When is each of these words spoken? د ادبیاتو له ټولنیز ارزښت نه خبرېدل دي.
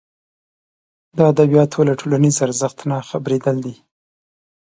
د 1.17 1.17
ادبیاتو 1.31 1.79
له 1.87 1.93
ټولنیز 2.01 2.35
ارزښت 2.45 2.79
نه 2.89 2.97
خبرېدل 3.09 3.55
دي. 3.65 3.75